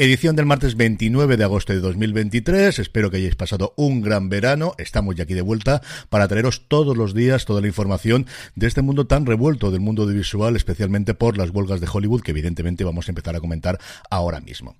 [0.00, 2.78] Edición del martes 29 de agosto de 2023.
[2.78, 4.74] Espero que hayáis pasado un gran verano.
[4.78, 8.80] Estamos ya aquí de vuelta para traeros todos los días toda la información de este
[8.80, 13.08] mundo tan revuelto, del mundo audiovisual, especialmente por las huelgas de Hollywood, que evidentemente vamos
[13.08, 14.76] a empezar a comentar ahora mismo.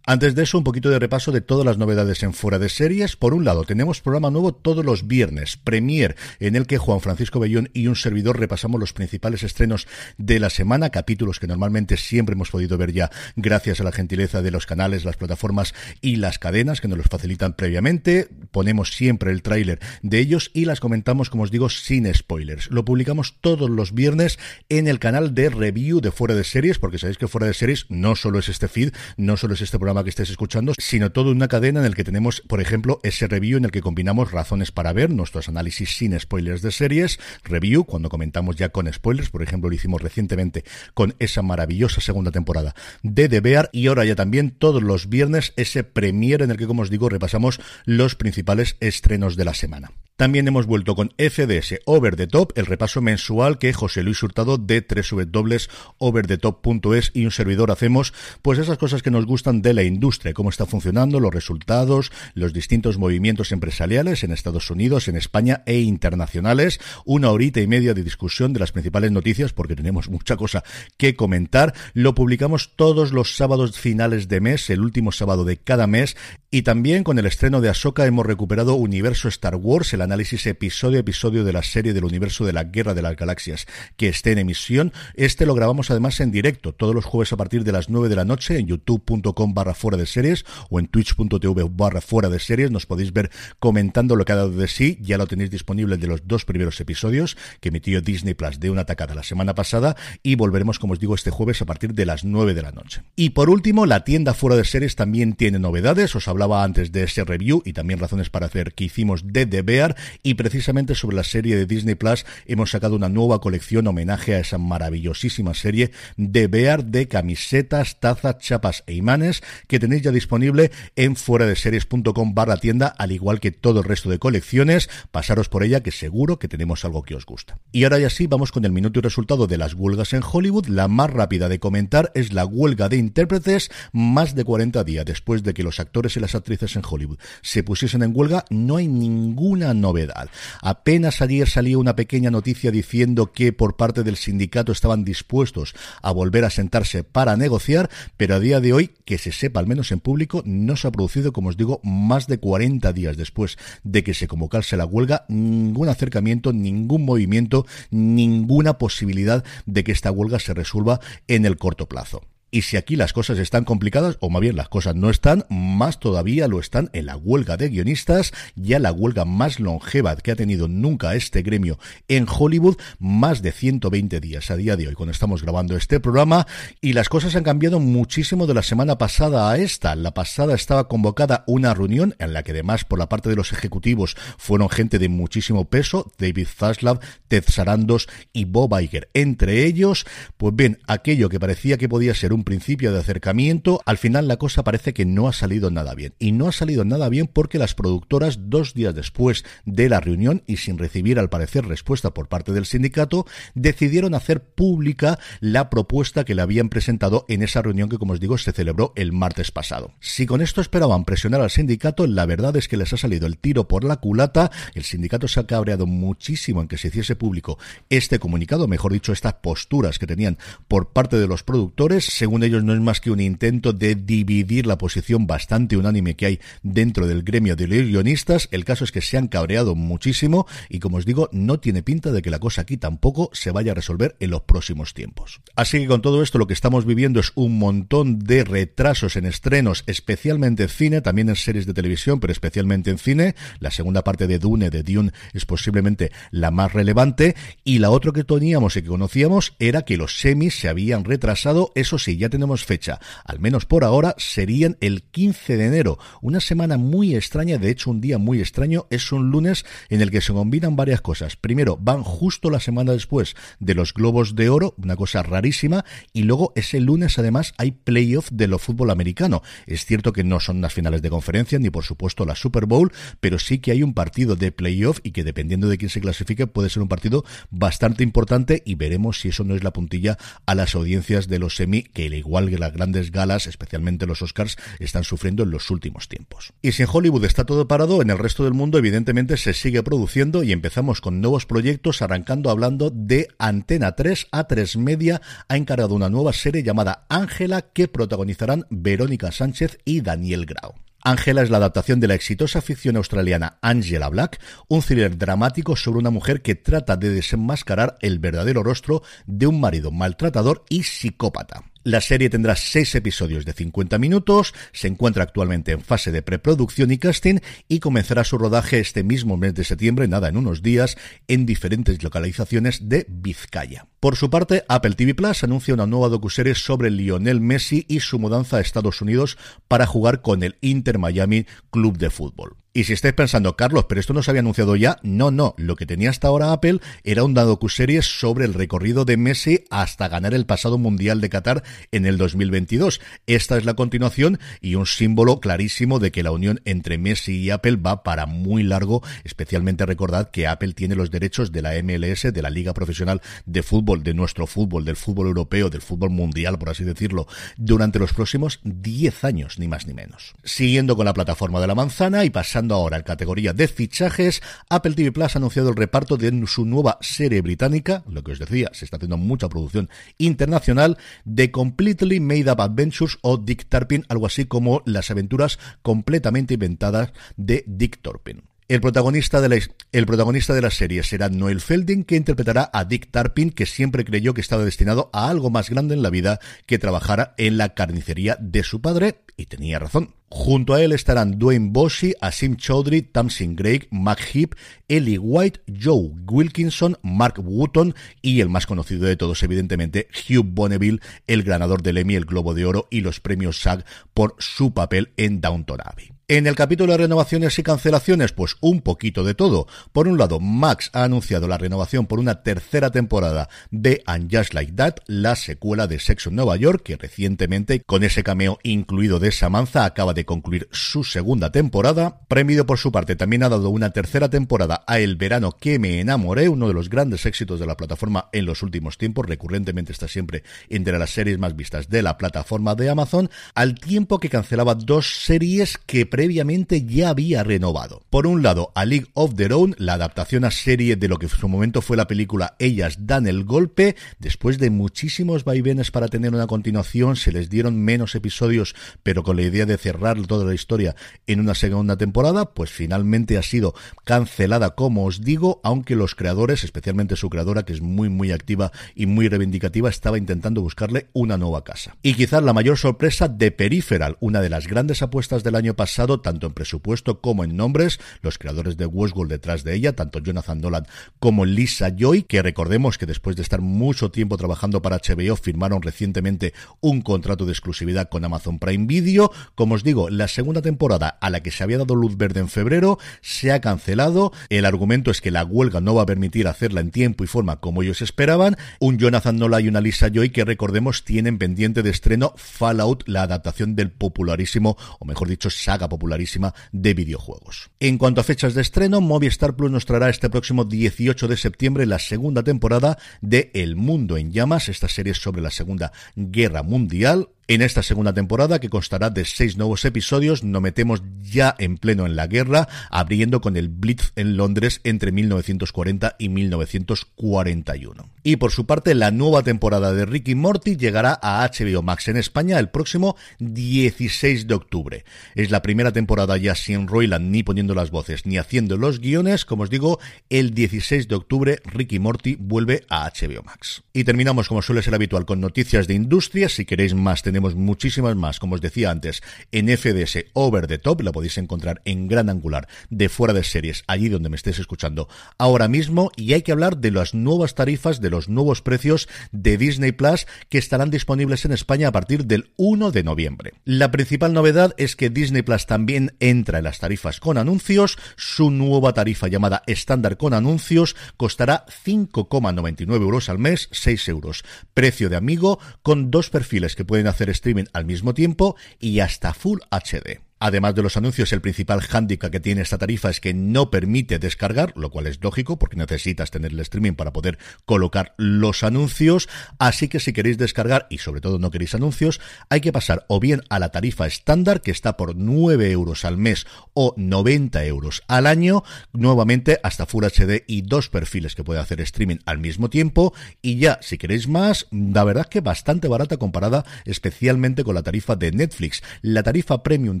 [0.04, 3.14] Antes de eso, un poquito de repaso de todas las novedades en fuera de series.
[3.14, 7.38] Por un lado, tenemos programa nuevo todos los viernes, Premier, en el que Juan Francisco
[7.38, 9.86] Bellón y un servidor repasamos los principales estrenos
[10.18, 14.42] de la semana, capítulos que normalmente siempre hemos podido ver ya gracias a la gentileza
[14.42, 18.28] de los canales, las plataformas y las cadenas que nos los facilitan previamente.
[18.50, 22.68] Ponemos siempre el tráiler de ellos y las comentamos, como os digo, sin spoilers.
[22.72, 26.98] Lo publicamos todos los viernes en el canal de review de fuera de series, porque
[26.98, 29.91] sabéis que fuera de series no solo es este feed, no solo es este programa
[30.02, 33.58] que estés escuchando, sino toda una cadena en el que tenemos, por ejemplo, ese review
[33.58, 38.08] en el que combinamos razones para ver, nuestros análisis sin spoilers de series, review, cuando
[38.08, 43.28] comentamos ya con spoilers, por ejemplo, lo hicimos recientemente con esa maravillosa segunda temporada de
[43.28, 46.82] The Bear, y ahora ya también todos los viernes ese premier en el que, como
[46.82, 49.92] os digo, repasamos los principales estrenos de la semana.
[50.22, 54.56] También hemos vuelto con FDS Over the Top, el repaso mensual que José Luis Hurtado
[54.56, 60.32] de www.overthetop.es y un servidor hacemos, pues esas cosas que nos gustan de la industria,
[60.32, 65.80] cómo está funcionando, los resultados, los distintos movimientos empresariales en Estados Unidos, en España e
[65.80, 66.78] internacionales.
[67.04, 70.62] Una horita y media de discusión de las principales noticias, porque tenemos mucha cosa
[70.98, 71.74] que comentar.
[71.94, 76.16] Lo publicamos todos los sábados finales de mes, el último sábado de cada mes.
[76.54, 80.98] Y también con el estreno de Ahsoka hemos recuperado Universo Star Wars, el análisis episodio
[80.98, 84.32] a episodio de la serie del universo de la Guerra de las Galaxias que esté
[84.32, 84.92] en emisión.
[85.14, 88.16] Este lo grabamos además en directo todos los jueves a partir de las 9 de
[88.16, 92.70] la noche en youtube.com barra fuera de series o en twitch.tv barra fuera de series.
[92.70, 94.98] Nos podéis ver comentando lo que ha dado de sí.
[95.00, 98.82] Ya lo tenéis disponible de los dos primeros episodios que emitió Disney Plus de una
[98.82, 102.26] atacada la semana pasada y volveremos, como os digo, este jueves a partir de las
[102.26, 103.04] 9 de la noche.
[103.16, 106.14] Y por último, la tienda fuera de series también tiene novedades.
[106.14, 109.96] Os antes de ese review y también razones para hacer que hicimos de The Bear
[110.22, 114.40] y precisamente sobre la serie de Disney Plus hemos sacado una nueva colección homenaje a
[114.40, 120.72] esa maravillosísima serie de Bear de camisetas, tazas, chapas e imanes que tenéis ya disponible
[120.96, 124.90] en fuera de series.com barra tienda, al igual que todo el resto de colecciones.
[125.12, 127.58] Pasaros por ella que seguro que tenemos algo que os gusta.
[127.70, 130.66] Y ahora ya sí, vamos con el minuto y resultado de las huelgas en Hollywood.
[130.66, 135.42] La más rápida de comentar es la huelga de intérpretes más de 40 días después
[135.42, 138.44] de que los actores y las actrices en Hollywood se pusiesen en huelga.
[138.50, 140.28] No hay ninguna novedad.
[140.60, 146.12] Apenas ayer salió una pequeña noticia diciendo que por parte del sindicato estaban dispuestos a
[146.12, 149.92] volver a sentarse para negociar, pero a día de hoy, que se sepa al menos
[149.92, 154.02] en público, no se ha producido, como os digo, más de 40 días después de
[154.04, 160.38] que se convocase la huelga, ningún acercamiento, ningún movimiento, ninguna posibilidad de que esta huelga
[160.38, 162.22] se resuelva en el corto plazo.
[162.54, 165.98] Y si aquí las cosas están complicadas, o más bien las cosas no están, más
[165.98, 170.36] todavía lo están en la huelga de guionistas, ya la huelga más longeva que ha
[170.36, 175.12] tenido nunca este gremio en Hollywood, más de 120 días a día de hoy cuando
[175.12, 176.46] estamos grabando este programa,
[176.82, 179.94] y las cosas han cambiado muchísimo de la semana pasada a esta.
[179.94, 183.54] La pasada estaba convocada una reunión en la que además por la parte de los
[183.54, 189.08] ejecutivos fueron gente de muchísimo peso, David Zaslav, Ted Sarandos y Bob Iger.
[189.14, 190.04] Entre ellos,
[190.36, 194.36] pues bien, aquello que parecía que podía ser un principio de acercamiento, al final la
[194.36, 196.14] cosa parece que no ha salido nada bien.
[196.18, 200.42] Y no ha salido nada bien porque las productoras, dos días después de la reunión
[200.46, 206.24] y sin recibir al parecer respuesta por parte del sindicato, decidieron hacer pública la propuesta
[206.24, 209.50] que le habían presentado en esa reunión que, como os digo, se celebró el martes
[209.50, 209.94] pasado.
[210.00, 213.38] Si con esto esperaban presionar al sindicato, la verdad es que les ha salido el
[213.38, 214.50] tiro por la culata.
[214.74, 217.58] El sindicato se ha cabreado muchísimo en que se hiciese público
[217.90, 220.38] este comunicado, mejor dicho, estas posturas que tenían
[220.68, 224.66] por parte de los productores según ellos no es más que un intento de dividir
[224.66, 228.48] la posición bastante unánime que hay dentro del gremio de los guionistas.
[228.52, 232.12] El caso es que se han cabreado muchísimo y como os digo, no tiene pinta
[232.12, 235.40] de que la cosa aquí tampoco se vaya a resolver en los próximos tiempos.
[235.56, 239.26] Así que con todo esto lo que estamos viviendo es un montón de retrasos en
[239.26, 243.34] estrenos, especialmente en cine, también en series de televisión, pero especialmente en cine.
[243.58, 248.12] La segunda parte de Dune, de Dune, es posiblemente la más relevante y la otra
[248.12, 252.28] que teníamos y que conocíamos era que los semis se habían retrasado, eso sí, ya
[252.28, 255.98] tenemos fecha, al menos por ahora, serían el 15 de enero.
[256.20, 260.12] Una semana muy extraña, de hecho un día muy extraño, es un lunes en el
[260.12, 261.34] que se combinan varias cosas.
[261.34, 266.22] Primero, van justo la semana después de los Globos de Oro, una cosa rarísima, y
[266.22, 269.42] luego ese lunes además hay playoff de lo fútbol americano.
[269.66, 272.92] Es cierto que no son las finales de conferencia, ni por supuesto la Super Bowl,
[273.18, 276.46] pero sí que hay un partido de playoff y que dependiendo de quién se clasifique
[276.46, 280.54] puede ser un partido bastante importante y veremos si eso no es la puntilla a
[280.54, 284.56] las audiencias de los semi, que al igual que las grandes galas, especialmente los Oscars,
[284.78, 286.52] están sufriendo en los últimos tiempos.
[286.62, 289.82] Y si en Hollywood está todo parado, en el resto del mundo evidentemente se sigue
[289.82, 295.94] produciendo y empezamos con nuevos proyectos, arrancando hablando de Antena 3, A3 Media ha encargado
[295.94, 300.74] una nueva serie llamada Ángela que protagonizarán Verónica Sánchez y Daniel Grau.
[301.04, 305.98] Ángela es la adaptación de la exitosa ficción australiana Angela Black, un thriller dramático sobre
[305.98, 311.71] una mujer que trata de desenmascarar el verdadero rostro de un marido maltratador y psicópata.
[311.84, 316.92] La serie tendrá seis episodios de 50 minutos, se encuentra actualmente en fase de preproducción
[316.92, 320.96] y casting y comenzará su rodaje este mismo mes de septiembre, nada en unos días,
[321.26, 323.88] en diferentes localizaciones de Vizcaya.
[323.98, 328.20] Por su parte, Apple TV Plus anuncia una nueva docuserie sobre Lionel Messi y su
[328.20, 329.36] mudanza a Estados Unidos
[329.66, 332.61] para jugar con el Inter Miami Club de Fútbol.
[332.74, 335.76] Y si estáis pensando, Carlos, pero esto no se había anunciado ya, no, no, lo
[335.76, 340.32] que tenía hasta ahora Apple era un docuserie sobre el recorrido de Messi hasta ganar
[340.32, 343.02] el pasado Mundial de Qatar en el 2022.
[343.26, 347.50] Esta es la continuación y un símbolo clarísimo de que la unión entre Messi y
[347.50, 352.32] Apple va para muy largo, especialmente recordad que Apple tiene los derechos de la MLS,
[352.32, 356.58] de la Liga Profesional de Fútbol, de nuestro fútbol, del fútbol europeo, del fútbol mundial,
[356.58, 357.26] por así decirlo,
[357.58, 360.32] durante los próximos 10 años, ni más ni menos.
[360.42, 364.94] Siguiendo con la plataforma de la manzana y pasando ahora en categoría de fichajes, Apple
[364.94, 368.70] TV Plus ha anunciado el reparto de su nueva serie británica, lo que os decía,
[368.72, 369.88] se está haciendo mucha producción
[370.18, 376.54] internacional, de Completely Made Up Adventures o Dick Turpin, algo así como las aventuras completamente
[376.54, 378.51] inventadas de Dick Turpin.
[378.72, 384.02] El protagonista, de la, serie será Noel Felding, que interpretará a Dick Tarpin, que siempre
[384.02, 387.74] creyó que estaba destinado a algo más grande en la vida que trabajara en la
[387.74, 390.14] carnicería de su padre, y tenía razón.
[390.30, 394.54] Junto a él estarán Dwayne Boshi, Asim Chowdhury, Tamsin Greig, Mac Heap,
[394.88, 401.00] Ellie White, Joe Wilkinson, Mark Wooton y el más conocido de todos, evidentemente, Hugh Bonneville,
[401.26, 403.84] el ganador del Emmy, el Globo de Oro y los premios SAG
[404.14, 406.12] por su papel en Downton Abbey.
[406.34, 409.66] En el capítulo de renovaciones y cancelaciones, pues un poquito de todo.
[409.92, 414.54] Por un lado, Max ha anunciado la renovación por una tercera temporada de And Just
[414.54, 419.18] Like That, la secuela de Sexo en Nueva York, que recientemente, con ese cameo incluido
[419.18, 422.20] de Samantha, acaba de concluir su segunda temporada.
[422.28, 426.00] Premio por su parte también ha dado una tercera temporada a El verano que me
[426.00, 430.08] enamoré, uno de los grandes éxitos de la plataforma en los últimos tiempos, recurrentemente está
[430.08, 434.74] siempre entre las series más vistas de la plataforma de Amazon, al tiempo que cancelaba
[434.74, 438.02] dos series que previamente ya había renovado.
[438.08, 441.26] Por un lado, a League of Their Own, la adaptación a serie de lo que
[441.26, 446.06] en su momento fue la película Ellas dan el golpe, después de muchísimos vaivenes para
[446.06, 450.44] tener una continuación, se les dieron menos episodios, pero con la idea de cerrar toda
[450.44, 450.94] la historia
[451.26, 456.62] en una segunda temporada, pues finalmente ha sido cancelada, como os digo, aunque los creadores,
[456.62, 461.36] especialmente su creadora, que es muy muy activa y muy reivindicativa, estaba intentando buscarle una
[461.36, 461.96] nueva casa.
[462.00, 466.01] Y quizás la mayor sorpresa de Peripheral, una de las grandes apuestas del año pasado,
[466.20, 470.60] tanto en presupuesto como en nombres, los creadores de Westworld detrás de ella, tanto Jonathan
[470.60, 470.86] Nolan
[471.18, 475.82] como Lisa Joy, que recordemos que después de estar mucho tiempo trabajando para HBO, firmaron
[475.82, 479.32] recientemente un contrato de exclusividad con Amazon Prime Video.
[479.54, 482.48] Como os digo, la segunda temporada a la que se había dado luz verde en
[482.48, 484.32] febrero se ha cancelado.
[484.48, 487.60] El argumento es que la huelga no va a permitir hacerla en tiempo y forma
[487.60, 488.56] como ellos esperaban.
[488.80, 493.22] Un Jonathan Nolan y una Lisa Joy que recordemos tienen pendiente de estreno Fallout, la
[493.22, 497.70] adaptación del popularísimo, o mejor dicho, saga popularísima de videojuegos.
[497.80, 501.84] En cuanto a fechas de estreno, Movistar Plus nos traerá este próximo 18 de septiembre
[501.84, 507.28] la segunda temporada de El Mundo en Llamas, esta serie sobre la Segunda Guerra Mundial,
[507.48, 512.06] en esta segunda temporada, que constará de seis nuevos episodios, nos metemos ya en pleno
[512.06, 518.10] en la guerra, abriendo con el Blitz en Londres entre 1940 y 1941.
[518.22, 522.16] Y por su parte, la nueva temporada de Ricky Morty llegará a HBO Max en
[522.16, 525.04] España el próximo 16 de octubre.
[525.34, 529.44] Es la primera temporada ya sin Royland ni poniendo las voces ni haciendo los guiones.
[529.44, 529.98] Como os digo,
[530.30, 533.82] el 16 de octubre Ricky Morty vuelve a HBO Max.
[533.92, 536.48] Y terminamos como suele ser habitual con noticias de industria.
[536.48, 539.22] Si queréis más tenemos muchísimas más, como os decía antes,
[539.52, 543.84] en FDS Over the Top, la podéis encontrar en gran angular de fuera de series,
[543.86, 545.08] allí donde me estés escuchando
[545.38, 549.56] ahora mismo, y hay que hablar de las nuevas tarifas, de los nuevos precios de
[549.56, 553.54] Disney Plus que estarán disponibles en España a partir del 1 de noviembre.
[553.64, 558.50] La principal novedad es que Disney Plus también entra en las tarifas con anuncios, su
[558.50, 564.44] nueva tarifa llamada estándar con anuncios costará 5,99 euros al mes, 6 euros.
[564.74, 569.34] Precio de amigo con dos perfiles que pueden hacer streaming al mismo tiempo y hasta
[569.34, 570.20] Full HD.
[570.44, 574.18] Además de los anuncios, el principal hándicap que tiene esta tarifa es que no permite
[574.18, 579.28] descargar, lo cual es lógico porque necesitas tener el streaming para poder colocar los anuncios.
[579.60, 583.20] Así que si queréis descargar y sobre todo no queréis anuncios, hay que pasar o
[583.20, 586.44] bien a la tarifa estándar que está por 9 euros al mes
[586.74, 591.80] o 90 euros al año, nuevamente hasta Full HD y dos perfiles que puede hacer
[591.82, 593.14] streaming al mismo tiempo.
[593.42, 598.16] Y ya, si queréis más, la verdad que bastante barata comparada especialmente con la tarifa
[598.16, 598.82] de Netflix.
[599.02, 600.00] La tarifa premium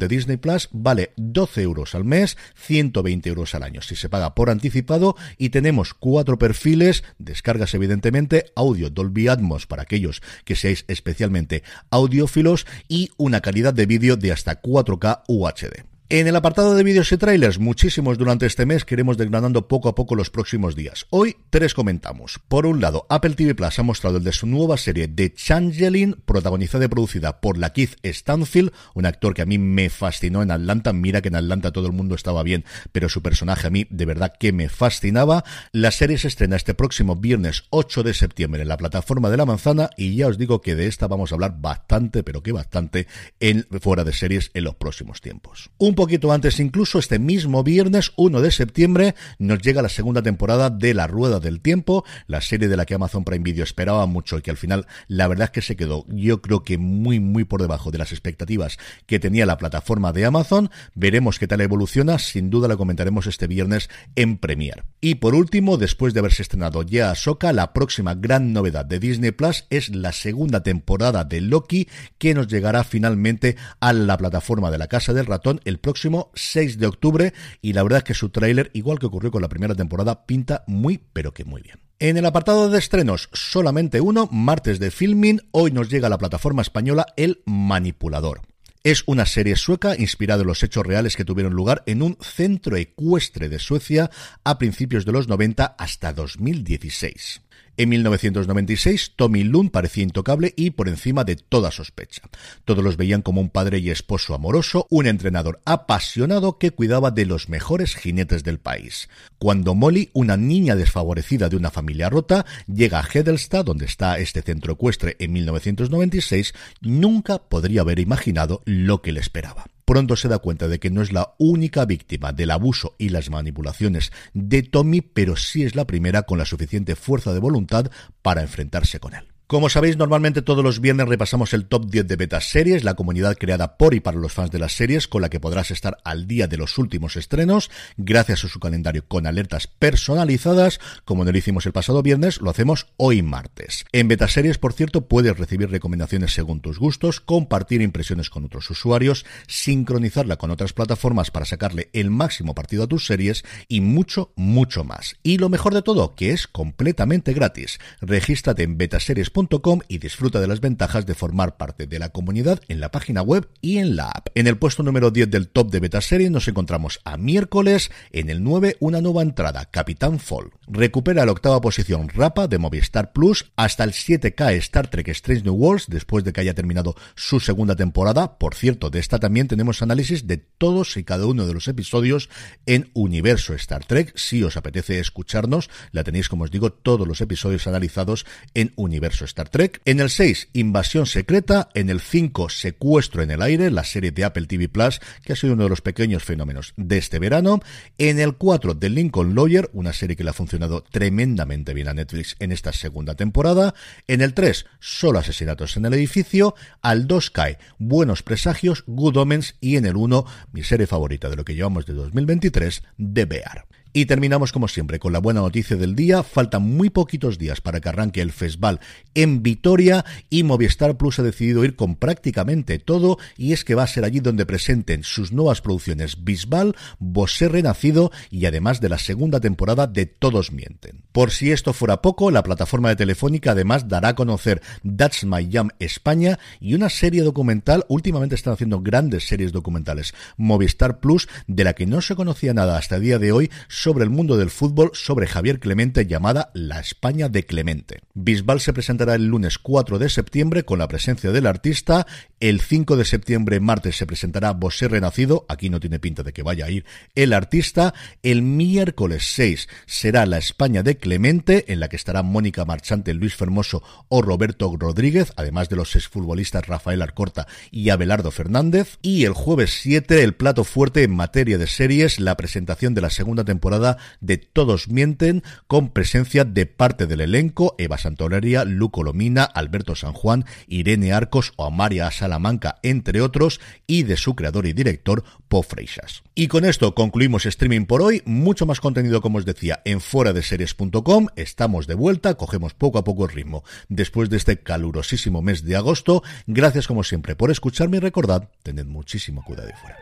[0.00, 4.34] de Disney Plus vale 12 euros al mes, 120 euros al año si se paga
[4.34, 10.84] por anticipado y tenemos cuatro perfiles, descargas evidentemente, audio Dolby Atmos para aquellos que seáis
[10.88, 15.91] especialmente audiófilos y una calidad de vídeo de hasta 4K UHD.
[16.08, 19.88] En el apartado de vídeos y trailers, muchísimos durante este mes que iremos desgranando poco
[19.88, 21.06] a poco los próximos días.
[21.08, 22.38] Hoy, tres comentamos.
[22.48, 26.16] Por un lado, Apple TV Plus ha mostrado el de su nueva serie de Changeling,
[26.26, 30.50] protagonizada y producida por la Keith Stanfield, un actor que a mí me fascinó en
[30.50, 30.92] Atlanta.
[30.92, 34.04] Mira que en Atlanta todo el mundo estaba bien, pero su personaje a mí de
[34.04, 35.44] verdad que me fascinaba.
[35.72, 39.46] La serie se estrena este próximo viernes 8 de septiembre en la plataforma de la
[39.46, 43.06] manzana y ya os digo que de esta vamos a hablar bastante, pero que bastante,
[43.40, 45.70] en fuera de series en los próximos tiempos.
[45.94, 50.94] Poquito antes, incluso este mismo viernes 1 de septiembre, nos llega la segunda temporada de
[50.94, 54.42] La Rueda del Tiempo, la serie de la que Amazon Prime Video esperaba mucho y
[54.42, 57.60] que al final la verdad es que se quedó yo creo que muy muy por
[57.60, 60.70] debajo de las expectativas que tenía la plataforma de Amazon.
[60.94, 64.84] Veremos qué tal evoluciona, sin duda la comentaremos este viernes en Premiere.
[65.00, 69.32] Y por último, después de haberse estrenado ya Ahsoka, la próxima gran novedad de Disney
[69.32, 74.78] Plus es la segunda temporada de Loki que nos llegará finalmente a la plataforma de
[74.78, 78.14] la Casa del Ratón el próximo próximo 6 de octubre y la verdad es que
[78.14, 81.80] su tráiler, igual que ocurrió con la primera temporada, pinta muy pero que muy bien.
[81.98, 86.18] En el apartado de estrenos, solamente uno, martes de filming, hoy nos llega a la
[86.18, 88.40] plataforma española El Manipulador.
[88.82, 92.76] Es una serie sueca inspirada en los hechos reales que tuvieron lugar en un centro
[92.76, 94.10] ecuestre de Suecia
[94.42, 97.42] a principios de los 90 hasta 2016.
[97.78, 102.22] En 1996, Tommy Lund parecía intocable y por encima de toda sospecha.
[102.66, 107.24] Todos los veían como un padre y esposo amoroso, un entrenador apasionado que cuidaba de
[107.24, 109.08] los mejores jinetes del país.
[109.38, 114.42] Cuando Molly, una niña desfavorecida de una familia rota, llega a Hedelstad, donde está este
[114.42, 116.52] centro ecuestre en 1996,
[116.82, 121.02] nunca podría haber imaginado lo que le esperaba pronto se da cuenta de que no
[121.02, 125.86] es la única víctima del abuso y las manipulaciones de Tommy, pero sí es la
[125.86, 127.90] primera con la suficiente fuerza de voluntad
[128.22, 129.31] para enfrentarse con él.
[129.52, 133.36] Como sabéis, normalmente todos los viernes repasamos el top 10 de beta series, la comunidad
[133.36, 136.26] creada por y para los fans de las series, con la que podrás estar al
[136.26, 140.80] día de los últimos estrenos, gracias a su calendario con alertas personalizadas.
[141.04, 143.84] Como no lo hicimos el pasado viernes, lo hacemos hoy martes.
[143.92, 148.70] En beta series, por cierto, puedes recibir recomendaciones según tus gustos, compartir impresiones con otros
[148.70, 154.32] usuarios, sincronizarla con otras plataformas para sacarle el máximo partido a tus series y mucho,
[154.34, 155.16] mucho más.
[155.22, 157.80] Y lo mejor de todo, que es completamente gratis.
[158.00, 159.41] Regístrate en betaseries.com
[159.88, 163.48] y disfruta de las ventajas de formar parte de la comunidad en la página web
[163.60, 164.28] y en la app.
[164.34, 168.30] En el puesto número 10 del top de beta serie nos encontramos a miércoles, en
[168.30, 170.52] el 9 una nueva entrada, Capitán Fall.
[170.66, 175.54] Recupera la octava posición Rapa de Movistar Plus hasta el 7K Star Trek Strange New
[175.54, 178.38] Worlds después de que haya terminado su segunda temporada.
[178.38, 182.30] Por cierto, de esta también tenemos análisis de todos y cada uno de los episodios
[182.66, 184.12] en Universo Star Trek.
[184.16, 189.21] Si os apetece escucharnos, la tenéis, como os digo, todos los episodios analizados en Universo
[189.24, 189.80] Star Trek.
[189.84, 191.68] En el 6, Invasión Secreta.
[191.74, 195.36] En el 5, Secuestro en el Aire, la serie de Apple TV Plus, que ha
[195.36, 197.60] sido uno de los pequeños fenómenos de este verano.
[197.98, 201.94] En el 4, The Lincoln Lawyer, una serie que le ha funcionado tremendamente bien a
[201.94, 203.74] Netflix en esta segunda temporada.
[204.06, 206.54] En el 3, Solo Asesinatos en el Edificio.
[206.80, 209.56] Al 2 cae Buenos Presagios, Good Omens.
[209.60, 213.66] Y en el 1, mi serie favorita de lo que llevamos de 2023, The Bear.
[213.94, 216.22] Y terminamos como siempre con la buena noticia del día.
[216.22, 218.80] Faltan muy poquitos días para que arranque el festival
[219.14, 223.82] en Vitoria y Movistar Plus ha decidido ir con prácticamente todo y es que va
[223.82, 228.96] a ser allí donde presenten sus nuevas producciones Bisbal, Bosé Renacido y además de la
[228.96, 231.04] segunda temporada de Todos Mienten.
[231.12, 234.62] Por si esto fuera poco, la plataforma de Telefónica además dará a conocer
[234.96, 241.00] That's My Jam España y una serie documental, últimamente están haciendo grandes series documentales, Movistar
[241.00, 243.50] Plus, de la que no se conocía nada hasta el día de hoy
[243.82, 248.02] sobre el mundo del fútbol, sobre Javier Clemente, llamada La España de Clemente.
[248.14, 252.06] Bisbal se presentará el lunes 4 de septiembre con la presencia del artista,
[252.38, 256.44] el 5 de septiembre, martes, se presentará Bosé Renacido, aquí no tiene pinta de que
[256.44, 256.84] vaya a ir
[257.16, 262.64] el artista, el miércoles 6 será La España de Clemente, en la que estará Mónica
[262.64, 268.98] Marchante, Luis Fermoso o Roberto Rodríguez, además de los exfutbolistas Rafael Arcorta y Abelardo Fernández.
[269.02, 273.10] Y el jueves 7, el plato fuerte en materia de series, la presentación de la
[273.10, 273.71] segunda temporada
[274.20, 280.12] de Todos Mienten, con presencia de parte del elenco, Eva Santoleria, Luco Lomina, Alberto San
[280.12, 285.62] Juan, Irene Arcos o Amaria Salamanca, entre otros, y de su creador y director, Po
[285.62, 286.22] Freixas.
[286.34, 288.22] Y con esto concluimos streaming por hoy.
[288.24, 291.28] Mucho más contenido, como os decía, en fuera de series.com.
[291.36, 295.76] Estamos de vuelta, cogemos poco a poco el ritmo después de este calurosísimo mes de
[295.76, 296.22] agosto.
[296.46, 299.98] Gracias, como siempre, por escucharme y recordad, tened muchísimo cuidado de fuera.